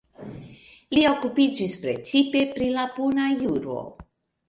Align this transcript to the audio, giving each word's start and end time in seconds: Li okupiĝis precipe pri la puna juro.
Li 0.95 1.03
okupiĝis 1.09 1.77
precipe 1.85 2.43
pri 2.57 2.73
la 2.81 2.91
puna 2.99 3.33
juro. 3.47 3.83